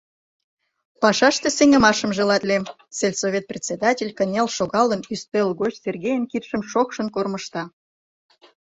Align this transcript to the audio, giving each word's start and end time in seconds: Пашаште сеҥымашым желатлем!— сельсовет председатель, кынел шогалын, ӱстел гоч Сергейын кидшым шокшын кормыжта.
Пашаште 1.01 1.47
сеҥымашым 1.57 2.11
желатлем!— 2.17 2.63
сельсовет 2.97 3.45
председатель, 3.51 4.11
кынел 4.17 4.47
шогалын, 4.57 5.01
ӱстел 5.13 5.49
гоч 5.61 5.73
Сергейын 5.83 6.23
кидшым 6.31 6.61
шокшын 6.71 7.07
кормыжта. 7.15 7.63